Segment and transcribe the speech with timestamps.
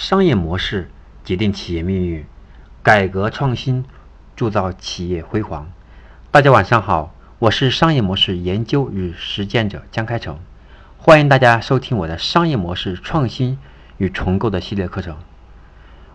[0.00, 0.90] 商业模式
[1.26, 2.24] 决定企业命运，
[2.82, 3.84] 改革创新
[4.34, 5.70] 铸造企业辉煌。
[6.30, 10.38] 大家晚上好，我是商业模式研究与实践者江开成，
[10.96, 13.58] 欢迎大家收听我的商业模式创新
[13.98, 15.18] 与重构的系列课程。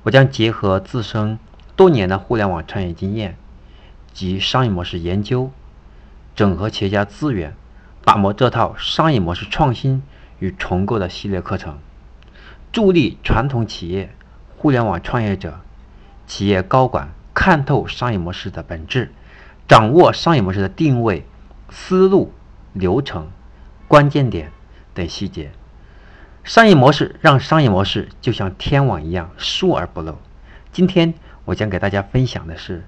[0.01, 1.37] 我将结合自身
[1.75, 3.37] 多年的互联网创业经验
[4.11, 5.51] 及商业模式研究，
[6.35, 7.55] 整合企业家资源，
[8.03, 10.01] 打磨这套商业模式创新
[10.39, 11.77] 与重构的系列课程。
[12.75, 14.13] 助力传统企业、
[14.57, 15.61] 互联网创业者、
[16.27, 19.13] 企业高管看透商业模式的本质，
[19.65, 21.25] 掌握商业模式的定位、
[21.69, 22.33] 思路、
[22.73, 23.29] 流程、
[23.87, 24.51] 关键点
[24.93, 25.53] 等细节。
[26.43, 30.17] 商业模式让商业模式就像天网一样疏而不漏。
[30.73, 31.13] 今天
[31.45, 32.83] 我将给大家分享的是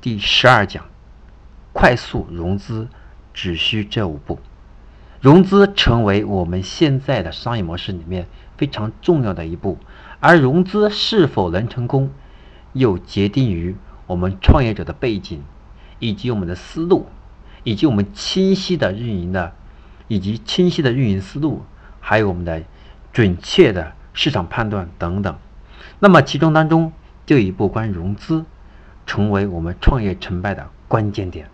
[0.00, 0.86] 第十二讲：
[1.72, 2.88] 快速融资
[3.32, 4.40] 只需这五步。
[5.20, 9.78] 融资成为我们现在的商业模式里面非常重要的一步，
[10.20, 12.10] 而融资是否能成功，
[12.72, 15.42] 又决定于我们创业者的背景，
[15.98, 17.06] 以及我们的思路，
[17.62, 19.52] 以及我们清晰的运营的，
[20.08, 21.62] 以及清晰的运营思路，
[22.00, 22.62] 还有我们的
[23.12, 25.36] 准确的市场判断等等。
[26.00, 26.92] 那么其中当中
[27.26, 28.44] 就有一步关于融资，
[29.06, 31.48] 成为我们创业成败的关键点。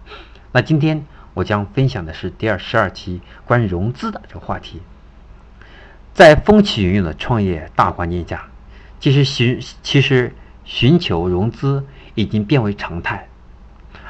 [0.52, 1.04] 那今天。
[1.32, 4.82] 我将分享的是第二十二期关于融资的这个话题。
[6.20, 8.50] 在风起云涌的创业大环境下，
[8.98, 10.34] 其实寻其实
[10.66, 13.26] 寻求融资已经变为常态，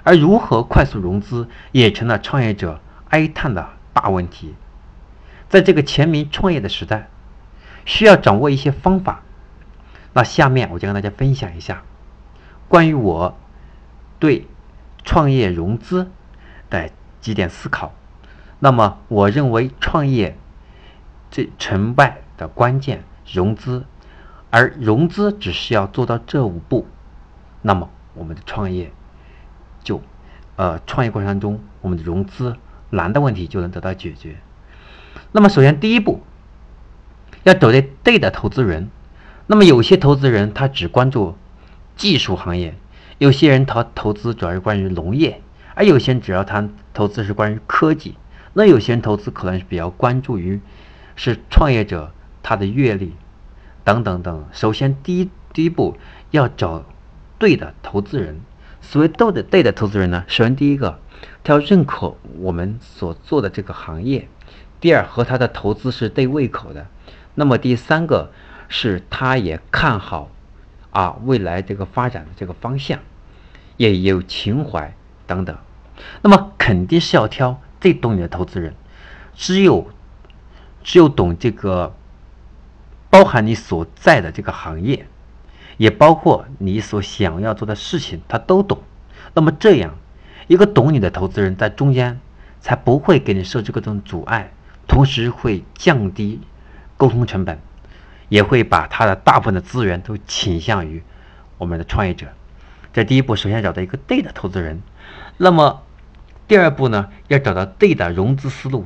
[0.02, 4.56] 而如何快速融资也成了创业者哀叹的大问题。
[5.48, 7.08] 在这个全民创业的时代，
[7.84, 9.22] 需要掌握一些方法。
[10.12, 11.84] 那下面我就跟大家分享一下
[12.66, 13.38] 关于我
[14.18, 14.48] 对
[15.04, 16.10] 创业融资
[16.68, 16.90] 的。
[17.20, 17.92] 几点思考，
[18.60, 20.38] 那么我认为创业
[21.30, 23.84] 这成败的关键融资，
[24.50, 26.86] 而融资只需要做到这五步，
[27.62, 28.92] 那么我们的创业
[29.82, 30.02] 就
[30.56, 32.56] 呃创业过程中我们的融资
[32.90, 34.36] 难的问题就能得到解决。
[35.32, 36.22] 那么首先第一步
[37.44, 38.90] 要找对对的投资人，
[39.46, 41.36] 那么有些投资人他只关注
[41.96, 42.74] 技术行业，
[43.18, 45.42] 有些人他投资主要是关于农业。
[45.74, 48.16] 而有些人只要他投资是关于科技，
[48.52, 50.60] 那有些人投资可能是比较关注于
[51.22, 53.14] 是创业者他的阅历
[53.84, 54.46] 等等等。
[54.52, 55.98] 首先，第一第一步
[56.30, 56.86] 要找
[57.38, 58.40] 对的投资人。
[58.80, 60.98] 所谓对的对的投资人呢，首先第一个
[61.44, 64.28] 他要认可我们所做的这个行业；
[64.80, 66.86] 第二和他的投资是对胃口的；
[67.34, 68.32] 那么第三个
[68.70, 70.30] 是他也看好
[70.88, 72.98] 啊未来这个发展的这个方向，
[73.76, 74.94] 也有情怀。
[75.26, 75.54] 等等，
[76.22, 78.74] 那么肯定是要挑最懂你的投资人，
[79.34, 79.90] 只有
[80.82, 81.94] 只有懂这个，
[83.10, 85.06] 包含你所在的这个行业，
[85.76, 88.78] 也包括你所想要做的事情，他都懂。
[89.34, 89.96] 那么这样
[90.46, 92.20] 一个懂你的投资人在中间，
[92.60, 94.52] 才不会给你设置各种阻碍，
[94.88, 96.40] 同时会降低
[96.96, 97.58] 沟通成本，
[98.28, 101.02] 也会把他的大部分的资源都倾向于
[101.58, 102.26] 我们的创业者。
[102.92, 104.82] 这第一步，首先找到一个对的投资人。
[105.36, 105.82] 那么，
[106.48, 108.84] 第二步呢，要找到对的融资思路。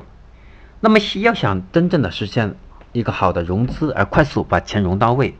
[0.84, 2.56] 那么，要想真正的实现
[2.92, 5.34] 一个好的融资，而快速把钱融到位，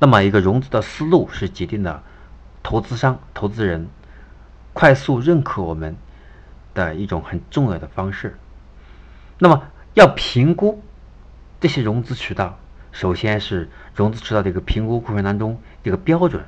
[0.00, 2.02] 那么一个融资的思路是决定了
[2.60, 3.86] 投资商、投资人
[4.72, 5.94] 快速认可我们
[6.74, 8.36] 的一种很重要的方式。
[9.38, 9.62] 那么，
[9.94, 10.82] 要评估
[11.60, 12.58] 这些融资渠道，
[12.90, 16.44] 首先是融资渠道的一个评估过程当中一个标准。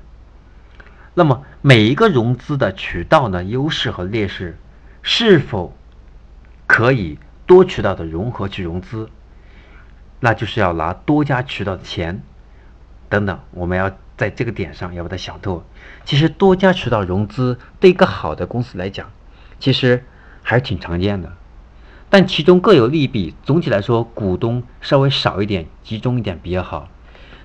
[1.14, 4.58] 那么每一个融资的渠道呢，优势和劣势，
[5.00, 5.76] 是否
[6.66, 9.08] 可以多渠道的融合去融资？
[10.20, 12.22] 那就是要拿多家渠道的钱
[13.08, 15.64] 等等，我们要在这个点上要把它想透。
[16.04, 19.10] 其实多家渠道融资对一个好的公司来讲，
[19.58, 20.04] 其实
[20.42, 21.32] 还是挺常见的，
[22.10, 23.34] 但其中各有利弊。
[23.42, 26.88] 总体来说，股东稍微少一点，集中一点比较好。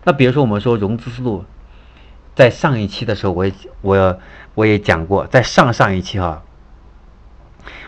[0.04, 1.46] 那比如说我们说融资思路。
[2.34, 4.20] 在上一期的时候，我也我
[4.56, 6.44] 我也讲过，在上上一期哈，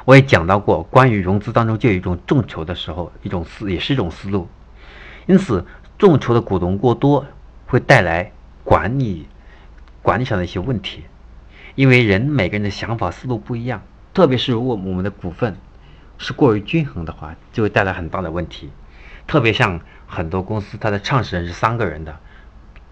[0.05, 4.47] 我也讲到过关于融资当中就有一种众筹的时候，一种思也是一种思路。
[5.25, 5.65] 因此，
[5.97, 7.25] 众筹的股东过多
[7.67, 8.31] 会带来
[8.63, 9.27] 管理
[10.01, 11.03] 管理上的一些问题，
[11.75, 13.81] 因为人每个人的想法思路不一样，
[14.13, 15.55] 特别是如果我们的股份
[16.17, 18.71] 是过于均衡的话，就会带来很大的问题。
[19.25, 22.19] 特别像很多公司，它的创始人是三个人的，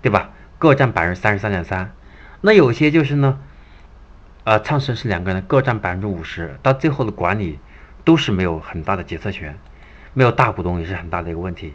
[0.02, 0.30] 对吧？
[0.58, 1.92] 各占百分之三十三点三，
[2.40, 3.40] 那有些就是呢，
[4.44, 7.60] 呃，创始人是两个人，各占百分之五十，到最后的管理
[8.04, 9.56] 都是没有很大的决策权，
[10.16, 11.74] 没有大股东也是很大的一个问题。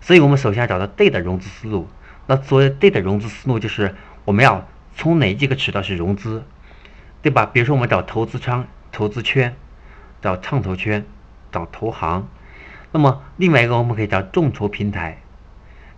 [0.00, 1.88] 所以我们首先要找到对的融资思路，
[2.26, 3.94] 那所谓对的融资思路就是
[4.24, 4.66] 我们要
[4.96, 6.42] 从哪几个渠道去融资，
[7.22, 7.46] 对吧？
[7.46, 9.54] 比如说我们找投资商、投资圈，
[10.20, 11.04] 找创投圈，
[11.52, 12.28] 找投行。
[12.90, 15.22] 那么另外一个我们可以找众筹平台，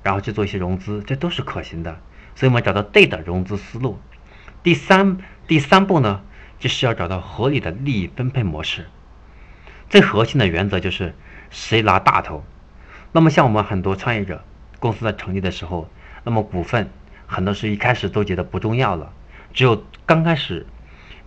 [0.02, 1.98] 然后去做一些融资，这都是可行的。
[2.34, 3.98] 所以我们找到对的融资思路。
[4.62, 5.16] 第三
[5.50, 6.22] 第三步呢，
[6.60, 8.86] 就是要找到合理的利益分配模式。
[9.88, 11.12] 最核心的原则就是
[11.50, 12.44] 谁拿大头。
[13.10, 14.44] 那么像我们很多创业者，
[14.78, 15.90] 公司在成立的时候，
[16.22, 16.88] 那么股份
[17.26, 19.12] 很多是一开始都觉得不重要了，
[19.52, 20.64] 只有刚开始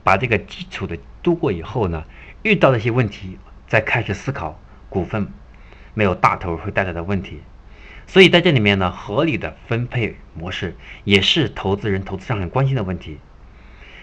[0.05, 2.05] 把这个基础的度过以后呢，
[2.43, 3.37] 遇到了一些问题，
[3.67, 5.27] 再开始思考股份。
[5.95, 7.41] 没有大头会带来的问题，
[8.07, 13.19] 所以在这里面呢，合理的分配模式也是投资人、投资商很关心的问题。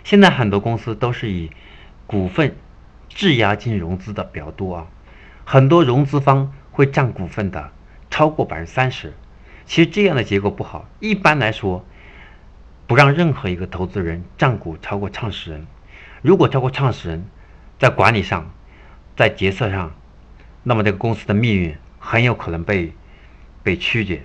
[0.04, 1.50] 现在很多公司都是以
[2.06, 2.56] 股份
[3.08, 4.86] 质押金融资的比较多啊，
[5.44, 7.70] 很多融资方会占股份的
[8.10, 9.12] 超过百分之三十。
[9.66, 11.84] 其实这样的结果不好，一般来说
[12.86, 15.66] 不让任何一个投资人占股超过创始人。
[16.22, 17.24] 如果超过创始人，
[17.78, 18.50] 在管理上，
[19.16, 19.92] 在决策上。
[20.62, 22.92] 那么这个公司的命运很有可能被
[23.62, 24.22] 被曲解。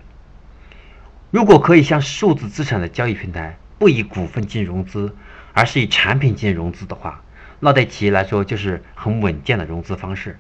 [1.32, 5.16] 如果可以像数字资产的交易平台不以股份进融资，
[5.56, 7.24] 而是以产品进行融资的话，
[7.60, 10.38] 那对企业来说就是很稳健的融资方式。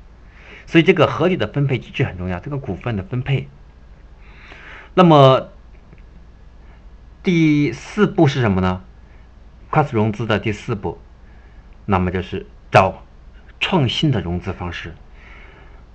[0.67, 2.39] 所以这个合理的分配机制很重要。
[2.39, 3.47] 这个股份的分配。
[4.93, 5.49] 那么
[7.23, 8.83] 第四步是什么呢？
[9.69, 10.99] 快速融资的第四步，
[11.85, 13.03] 那么就是找
[13.59, 14.93] 创新的融资方式。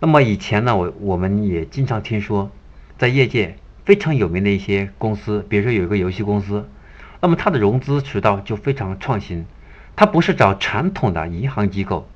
[0.00, 2.50] 那么以前呢，我我们也经常听说，
[2.96, 6.68] 在业界非常有名的一些公司，比如说有一个游戏公司，
[7.20, 9.46] 那么它的融资渠道就非常创新，
[9.94, 12.08] 它不是找传统的银行机构，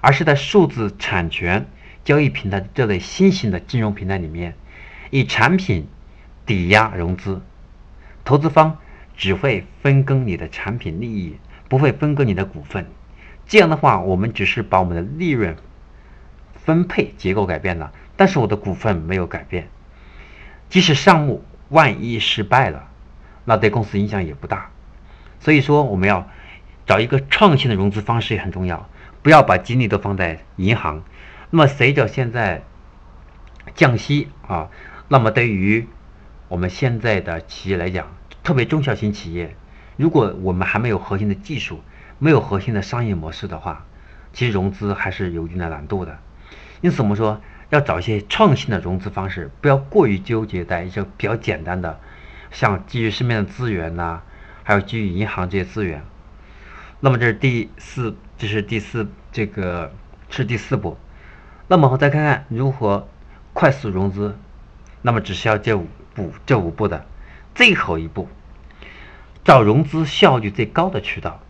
[0.00, 1.66] 而是在数字产权
[2.04, 4.54] 交易平台这类新型的金融平台里面，
[5.10, 5.88] 以产品
[6.46, 7.42] 抵押融资，
[8.24, 8.78] 投资方
[9.16, 11.36] 只会分割你的产品利益，
[11.68, 12.86] 不会分割你的股份，
[13.46, 15.56] 这样的话，我们只是把我们的利润。
[16.54, 19.68] 分配结构改变了，但是我的股份没有改变。
[20.70, 22.88] 即使项目万一失败了，
[23.44, 24.70] 那对公司影响也不大。
[25.40, 26.28] 所以说，我们要
[26.86, 28.88] 找一个创新的融资方式也很重要，
[29.22, 31.02] 不要把精力都放在银行。
[31.50, 32.62] 那么随着现在
[33.74, 34.70] 降息啊，
[35.08, 35.86] 那么对于
[36.48, 38.08] 我们现在的企业来讲，
[38.42, 39.54] 特别中小型企业，
[39.96, 41.80] 如果我们还没有核心的技术，
[42.18, 43.84] 没有核心的商业模式的话，
[44.32, 46.18] 其实融资还是有一定的难度的。
[46.80, 47.40] 因此，我们说
[47.70, 52.00] 要找一些创新的融资方式，不要过于纠结在一些比较简单的，
[52.54, 54.22] 像基于市面的资源呐，
[54.62, 56.04] 还有基于银行这些资源。
[57.00, 59.92] 那么这是第四，这是第四，这个
[60.30, 60.96] 是第四步。
[61.66, 63.08] 那么我们再看看如何
[63.52, 64.38] 快速融资。
[65.02, 67.04] 那么只需要这五步，这五步的
[67.54, 68.28] 最后一步，
[69.44, 71.40] 找融资效率最高的渠道。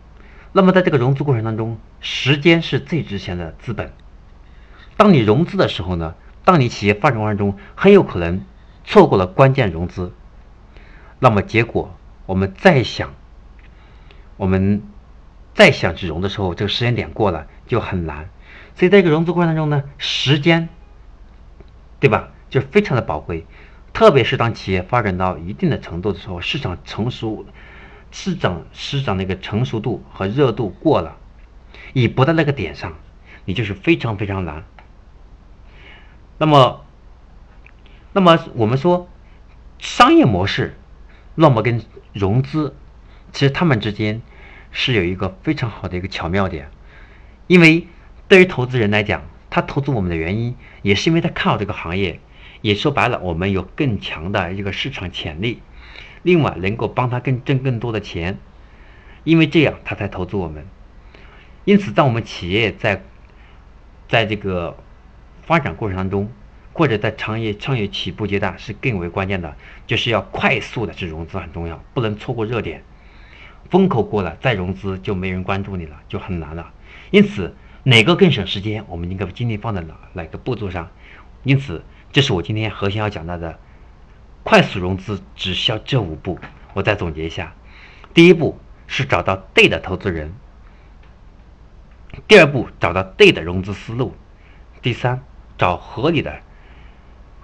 [0.51, 3.93] 那么在这个融资过程当中，时间是最值钱的资本。
[4.97, 8.43] 当你融资的时候呢，当你企业发展过程中很有可能
[8.83, 10.11] 错过了关键融资，
[11.25, 13.15] 那么结果我们再想，
[14.37, 14.83] 我们
[15.55, 18.29] 再想去融的时候，这个时间点过了就很难。
[18.75, 20.69] 所以在这个融资过程当中呢，时间，
[21.99, 23.47] 对吧，就非常的宝贵。
[23.91, 27.43] 特别是当企业发展到一定的程度的时候，市场成熟，
[28.11, 31.17] 市场市场那个成熟度和热度过了，
[31.93, 32.93] 你不在那个点上，
[33.45, 34.63] 你就是非常非常难。
[36.37, 36.85] 那么，
[38.13, 39.09] 那么我们说
[39.79, 40.77] 商业模式，
[41.35, 41.81] 那么跟
[42.13, 42.73] 融资，
[43.31, 44.21] 其实他们之间
[44.71, 46.69] 是有一个非常好的一个巧妙点，
[47.47, 47.87] 因为
[48.27, 52.19] 对于投资人来讲，他投资我们的原因，也是因为他看好这个行业，
[52.61, 55.61] 也说白了，我们有更强的一个市场潜力，
[56.23, 58.39] 另外能够帮他更挣更多的钱，
[59.23, 60.65] 因为这样他才投资我们。
[61.65, 63.03] 因此，在我们企业在
[64.07, 64.77] 在这个。
[65.47, 66.31] 发展过程当中，
[66.75, 69.55] 或者在创业创业起步阶段是更为关键的，
[69.87, 72.83] 就是要快速的去融资很重要，不能错过热点。
[73.69, 76.73] 风口过了再融资就没人关注你了，就很难了。
[77.11, 80.89] 因此，哪个更省时间，我们应该把精力放在哪哪个步骤上？
[81.43, 83.57] 因此，这是我今天核心要讲到的，
[84.43, 86.37] 快速融资只需要这五步。
[86.73, 87.53] 我再总结一下：
[88.13, 90.27] 第一步是找到对的投资人；
[92.27, 94.11] 第二步找到对的融资思路；
[94.81, 95.23] 第三。
[95.57, 96.41] 找合理的、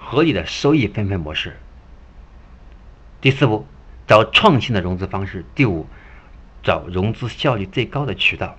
[0.03, 1.57] 合理的收益分配模式。
[3.21, 3.67] 第四步，
[4.07, 5.45] 找创新的融资方式。
[5.53, 5.85] 第五，
[6.63, 8.57] 找融资效率最高的渠道。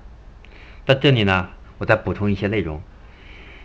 [0.87, 2.81] 到这里呢，我再补充一些内容。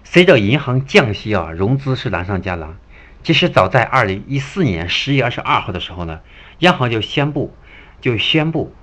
[0.03, 2.75] 随着银行降息啊，融资是难上加难。
[3.23, 6.21] 其实早在二零一四年十月二十二号的时候呢，
[6.59, 7.53] 央行就宣布
[8.01, 8.73] 就宣布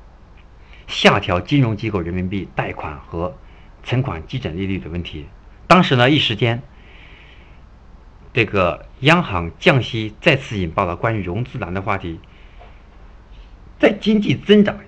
[0.86, 3.36] 下调金融机构人民币贷款和
[3.82, 5.26] 存款基准利率的问题。
[5.66, 6.62] 当时呢，一时间，
[8.35, 12.19] 这个央行降息再次引爆了关于融资难的话题。
[13.79, 14.81] 在经济增长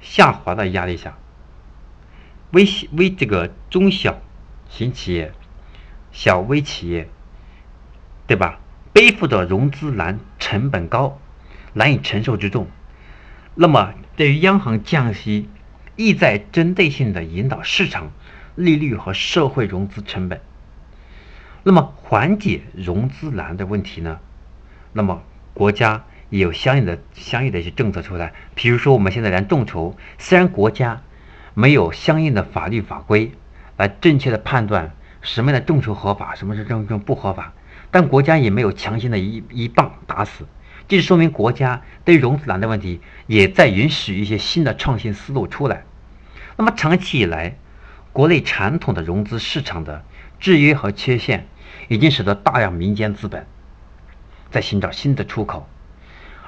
[0.00, 1.16] 下滑的压力下，
[2.50, 4.20] 微微这个中小
[4.68, 5.32] 型企业、
[6.12, 7.08] 小微企业，
[8.26, 8.60] 对吧？
[8.92, 11.18] 背负着融资难、成本高、
[11.72, 12.68] 难以承受之重。
[13.54, 15.48] 那么，对于央行降息，
[15.96, 18.12] 意在针对性的引导市场。
[18.54, 20.42] 利率和社会融资成本，
[21.64, 24.18] 那么缓解融资难的问题呢？
[24.92, 25.22] 那么
[25.54, 28.32] 国家也有相应的、相应的一些政策出来。
[28.54, 31.02] 比如说，我们现在连众筹，虽然国家
[31.54, 33.32] 没有相应的法律法规
[33.76, 37.52] 来正确的判断什么样的众筹合法，什么是众筹不合法，
[37.90, 40.46] 但国家也没有强行的一一棒打死。
[40.88, 45.84] 这说明国家对融资难的问题也在允许一些新的创新思路出来。
[46.56, 47.56] 那么长期以来，
[48.12, 50.04] 国内传统的融资市场的
[50.42, 51.46] 制约和缺陷，
[51.86, 53.46] 已经使得大量民间资本
[54.50, 55.68] 在寻找新的出口，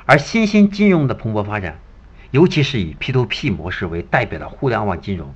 [0.05, 1.79] 而新兴金融的蓬勃发展，
[2.33, 5.33] 尤其是以 P2P 模式为代表的互联网金融，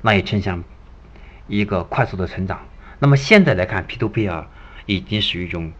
[0.00, 0.64] 那也呈现
[1.46, 2.66] 一个快速的成长。
[2.98, 4.48] 那么现在来看，P2P 啊，
[4.86, 5.72] 已经属于一种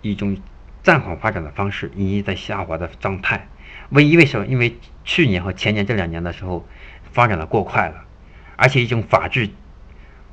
[0.00, 0.38] 一种
[0.82, 3.48] 暂缓发展的方式，已经在下滑的状态。
[3.90, 4.46] 为因为什么？
[4.46, 6.66] 因为去年和前年这两年的时候，
[7.12, 8.06] 发展的过快了。
[8.56, 9.50] 而且一种法制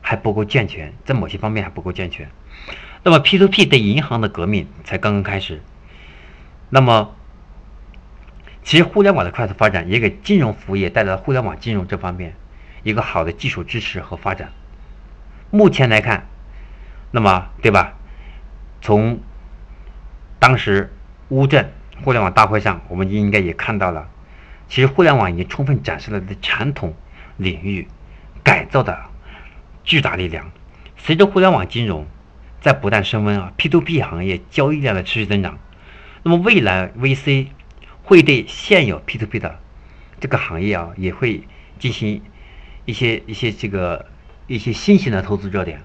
[0.02, 2.30] 还不够健全，在某些方面还不够健全。
[3.04, 5.62] 那么 P2P 对银行的革命才刚刚开始。
[6.70, 7.16] 那么，
[8.64, 12.36] 其实互联网的快速发展也给金融服务业带来了互联网金融这方面
[12.84, 14.52] 一个好的技术支持和发展。
[15.52, 16.28] 目前来看，
[17.12, 17.94] 那么对吧？
[18.82, 19.20] 从
[20.40, 20.94] 当时
[21.30, 21.72] 乌镇
[22.04, 24.10] 互联网大会上，我们应该也看到了，
[24.68, 26.94] 其实互联网已经充分展示了在传统
[27.38, 27.88] 领域。
[28.44, 28.98] 改造的
[29.88, 30.52] 巨大力量，
[30.98, 32.06] 随着互联网金融
[32.60, 35.58] 在不断升温啊，P2P 行业交易量的持续增长，
[36.24, 37.48] 那么未来 VC
[38.04, 39.60] 会对现有 P2P 的
[40.20, 41.48] 这个行业啊，也会
[41.80, 42.22] 进行
[42.84, 44.08] 一些一些这个
[44.48, 45.82] 一些新型的投资热点。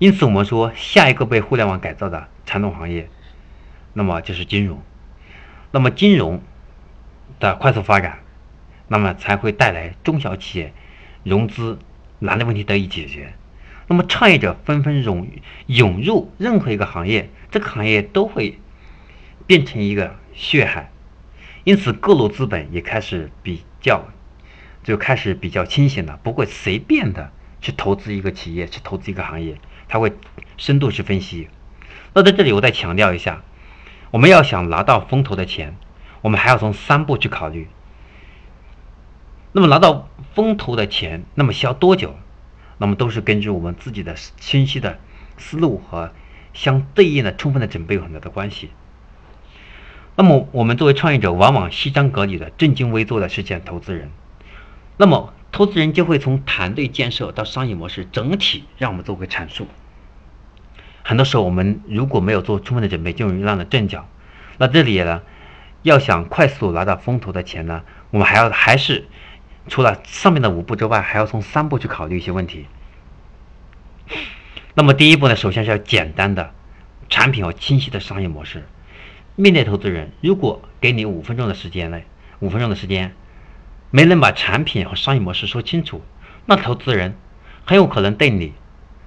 [0.00, 3.08] 因此，我们说下一个被互联网改造的传统行业，
[3.92, 4.82] 那么就是金融。
[5.70, 6.42] 那么金融
[7.38, 8.18] 的快速发展，
[8.88, 10.72] 那么才会带来中小企业。
[11.24, 11.78] 融资
[12.20, 13.34] 难的问题得以解决，
[13.86, 15.28] 那么创业者纷纷涌
[15.66, 18.58] 涌入任何一个行业，这个行业都会
[19.46, 20.90] 变成一个血海，
[21.64, 24.08] 因此各路资本也开始比较，
[24.82, 29.56] 就开始比较清醒了，不会随便的去投资一个企业，去投资一个行业，
[29.88, 30.12] 他会
[30.56, 31.48] 深度去分析。
[32.14, 33.42] 那在这里我再强调一下，
[34.10, 35.76] 我们要想拿到风投的钱，
[36.20, 37.68] 我们还要从三步去考虑。
[39.58, 42.14] 那么拿到风投的钱，那么需要多久？
[42.76, 45.00] 那么都是根据我们自己的清晰的
[45.36, 46.12] 思路和
[46.54, 48.70] 相对应的充分的准备有很大的关系。
[50.14, 54.12] 那么我们作为创业者，往往西装革履的正襟危坐的实现投资人。
[54.96, 59.66] 那么投资人就会从团队建设到商业模式整体让我们做个阐述。
[61.02, 64.06] 很多时候我们如果没有做充分的准备，就容易乱了阵脚。
[64.58, 65.22] 那这里呢，
[65.82, 69.08] 要想快速拿到风投的钱呢，我们还要还是。
[69.68, 72.66] 除了上面的五步之外，还要从三步去考虑一些问题。
[74.74, 76.54] 那么第一步呢，首先是要简单的
[77.08, 78.66] 产品和清晰的商业模式。
[79.36, 82.00] 面对投资人，如果给你五分钟的时间呢，
[82.40, 83.14] 五分钟的时间
[83.90, 86.02] 没能把产品和商业模式说清楚，
[86.46, 87.16] 那投资人
[87.64, 88.52] 很有可能对你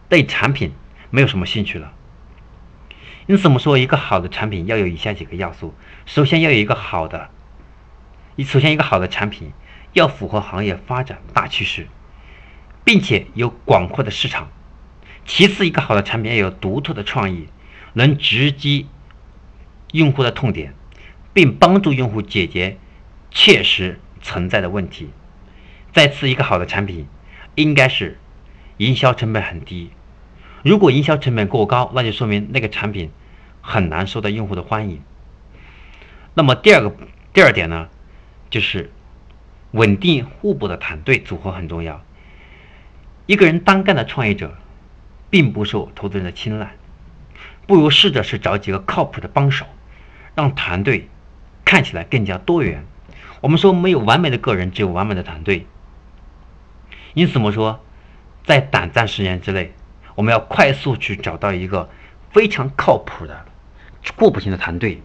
[0.08, 0.72] 对产品
[1.10, 1.94] 没有什么兴趣了。
[3.28, 5.74] 因此，我们说一个好的产品要有以下几个要素：
[6.06, 7.30] 首先要有一个好的，
[8.40, 9.52] 首先一个好的产品。
[9.94, 11.88] 要符合行业发展大趋势，
[12.86, 14.50] 并且有广阔的市场。
[15.26, 17.48] 其次，一个好的产品要有独特的创意，
[17.94, 18.88] 能直击
[19.92, 20.74] 用户的痛点，
[21.34, 22.78] 并帮助用户解决
[23.30, 25.10] 切实存在的问题。
[25.92, 27.08] 再次，一个好的产品
[27.56, 28.18] 应该是
[28.78, 29.92] 营销成本很低。
[30.64, 33.12] 如果营销成本过高，那就说明那个产品
[33.62, 35.02] 很难受到用户的欢迎。
[36.34, 36.96] 那么第二个
[37.34, 37.90] 第二点呢，
[38.50, 38.90] 就是。
[39.72, 42.02] 稳定互补的团队组合很重要。
[43.26, 44.56] 一个人单干的创业者，
[45.30, 46.76] 并不受投资人的青睐，
[47.68, 49.66] 不如试着是找几个靠谱的帮手，
[50.36, 51.10] 让团队
[51.64, 52.86] 看起来更加多元。
[53.40, 55.66] 我们说没有完美的个人，只有完美的团队。
[57.14, 57.84] 因此，我们说，
[58.46, 59.74] 在短暂时间之内，
[60.16, 61.90] 我们要快速去找到一个
[62.32, 63.46] 非常靠谱的
[64.18, 65.02] 互补型的团队。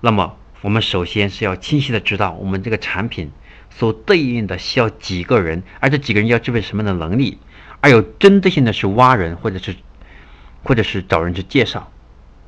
[0.00, 3.32] 那么我们首先是要清晰的知道我们这个产品
[3.70, 7.38] 所对应的需要几个人，而这几个人要具备什么样的能力，
[7.80, 9.74] 而有针对性的是挖人，或者是
[10.62, 11.90] 或者是找人去介绍，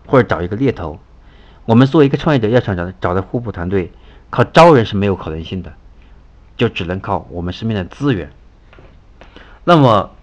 [0.06, 1.00] 或者找一个猎头。
[1.64, 3.90] 我们作为一个创业者，要想找找到互补团队，
[4.30, 5.74] 靠招人是没有可能性的，
[6.56, 8.30] 就只能靠我们身边的资源。
[9.64, 10.14] 那么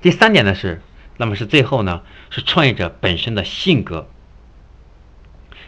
[0.00, 0.80] 第三点呢是，
[1.16, 4.08] 那么是最后呢是创业者本身的性格。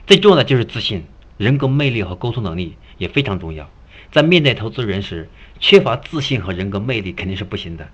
[0.07, 1.05] 最重要的就是自信、
[1.41, 3.71] 人格魅力和沟通能力也非常重要。
[4.13, 7.89] 在面对投资人时，缺乏自信和人格魅力肯定是不行的，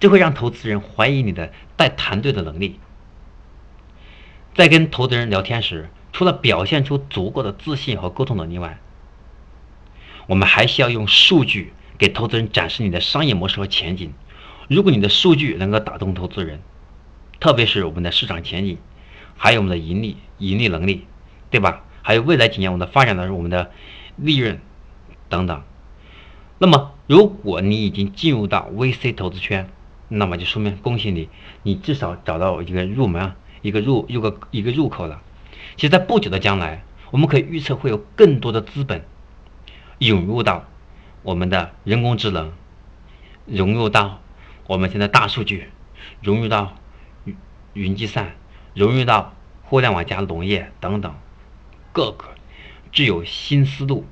[0.00, 2.80] 这会让投资人怀疑你的带团队的能力。
[4.54, 8.78] 在跟投资人聊天时，除了表现出足够的自信和沟通能力外，
[10.26, 14.14] 我们还需要用数据给投资人展示你的商业模式和前景。
[14.68, 16.62] 如果你的数据能够打动投资人，
[17.40, 18.78] 特别是我们的市场前景，
[19.36, 21.04] 还有我们的盈利、盈利能力。
[21.48, 21.84] 对吧？
[22.06, 23.72] 还有未来几年我们的发展的我们的
[24.14, 24.60] 利润
[25.28, 25.64] 等等。
[26.56, 29.68] 那么，如果你已经进入到 VC 投资圈，
[30.06, 31.28] 那么就说明恭喜你，
[31.64, 35.20] 你至少找到一个入门、一个入、一个一个入口了。
[35.74, 39.04] 其实，在不久的将来，我们可以预测会有更多的资本
[39.98, 40.64] 涌入到
[41.24, 42.52] 我们的人工智能，
[43.46, 44.20] 融入到
[44.68, 45.70] 我们现在大数据，
[46.22, 46.76] 融入到
[47.24, 47.36] 云
[47.72, 48.36] 云计算，
[48.74, 49.34] 融入到
[49.64, 51.12] 互联网加农业等等。
[51.96, 52.34] 各个
[52.92, 54.04] 具有新思路，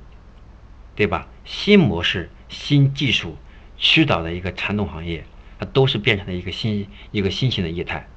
[0.95, 1.27] 对吧？
[1.45, 3.37] 新模式、新技术
[3.77, 5.23] 驱导的一个传统行业，
[5.59, 8.07] 它都是变成了一个新一个新型的业态。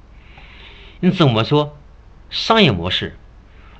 [1.01, 1.77] 因此，我们说
[2.31, 3.15] 商业模式，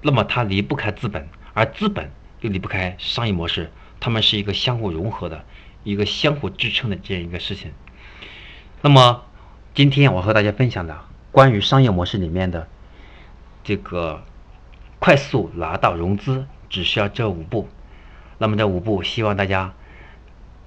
[0.04, 5.44] 那么它离不开资本，而资本又离不开商业模式，它们是一个相互融合的
[5.84, 7.72] 一个相互支撑的这样一个事情。
[8.84, 9.24] 那么，
[9.74, 11.00] 今天我和大家分享的
[11.32, 12.68] 关于商业模式里面的
[13.64, 14.24] 这个。
[15.00, 17.70] 快速拿到融资只需要这五步，
[18.38, 19.74] 那么这五步希望大家，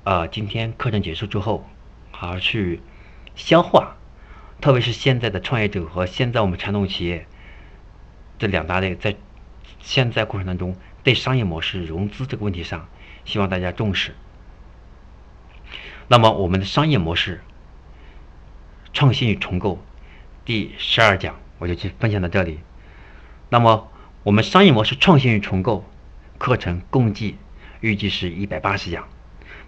[0.05, 1.69] 呃，今天课程结束之后，
[2.11, 2.81] 好好去
[3.35, 3.97] 消化，
[4.63, 7.27] 特别是现在的创业者和现在我们传统企业
[8.39, 9.17] 这两大类，在
[9.81, 12.89] 现在过程当中对商业模式融资这个问题上，
[13.27, 14.15] 希望大家重视。
[16.09, 17.43] 那么我们的商业模式
[18.95, 19.79] 创新与重构
[20.47, 22.61] 第十二讲我就去分享到这里，
[23.51, 23.89] 那么。
[24.25, 25.85] 我们商业模式创新与重构
[26.39, 27.39] 课程共计
[27.81, 29.09] 预计是一百八十讲，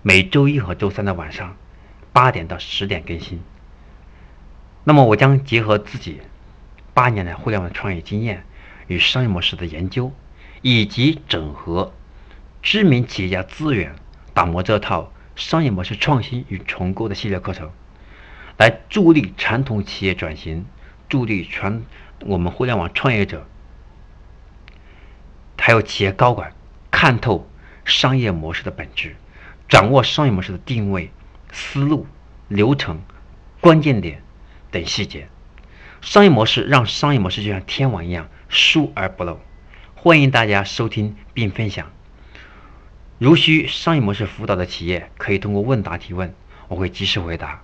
[0.00, 1.56] 每周一和周三的晚上
[2.12, 3.42] 八点到十点更新。
[4.84, 6.20] 那么我将结合自己
[6.92, 8.44] 八年来互联网创业经验
[8.86, 10.12] 与商业模式的研究，
[10.62, 11.92] 以及整合
[12.62, 13.96] 知名企业家资源，
[14.34, 17.72] 打磨这套商业模式创新与重构的系列课程，
[18.56, 20.64] 来助力传统企业转型，
[21.08, 21.82] 助力传
[22.20, 23.48] 我们互联网创业者。
[25.66, 26.52] 还有企业高管
[26.90, 27.48] 看透
[27.86, 29.16] 商业模式的本质，
[29.66, 31.10] 掌握商业模式的定位、
[31.54, 32.06] 思路、
[32.48, 33.00] 流程、
[33.62, 34.22] 关键点
[34.70, 35.26] 等细节。
[36.02, 39.40] 商业模式让商业模式就像天网一样疏而不漏。
[39.94, 41.90] 欢迎大家收听并分享。
[43.16, 46.34] 如需商业模式辅导的企业，可以通过问答提问，
[46.68, 47.62] 我会及时回答。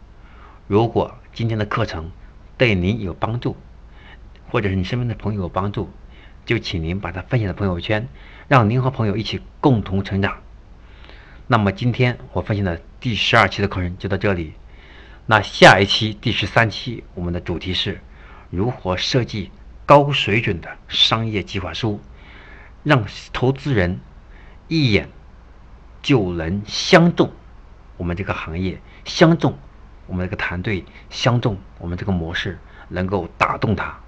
[0.66, 2.10] 如果今天的课程
[2.56, 3.58] 对您有帮助，
[4.48, 5.90] 或者是你身边的朋友有帮助，
[6.50, 8.08] 就请您把它分享到朋友圈，
[8.48, 10.38] 让您和朋友一起共同成长。
[11.46, 14.54] 那么今天我分享的第十二期的课程就到这里。
[15.26, 18.00] 那下一期第十三期，我们的主题是
[18.50, 19.52] 如何设计
[19.86, 22.00] 高水准的商业计划书，
[22.82, 24.00] 让投资人
[24.66, 25.08] 一眼
[26.02, 27.30] 就能相中
[27.96, 29.56] 我们这个行业，相中
[30.08, 32.58] 我们这个团队，相中我们这个模式，
[32.88, 34.00] 能够打动他。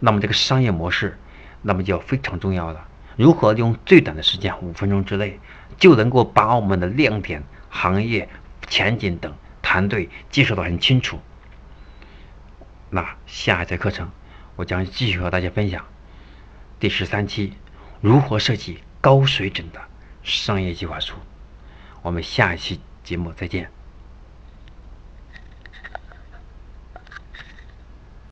[0.00, 1.18] 那么这个商业模式。
[1.62, 5.40] 那么就非常重要了，如何用最短的时间，五分钟之内，
[5.78, 8.28] 就能够把我们的亮点、行业
[8.68, 11.18] 前景等团队介绍的很清楚？
[12.90, 14.10] 那下一节课程，
[14.54, 15.84] 我将继续和大家分享
[16.78, 17.52] 第十三期
[18.00, 19.80] 如何设计高水准的
[20.22, 21.14] 商业计划书。
[22.02, 23.70] 我们下一期节目再见。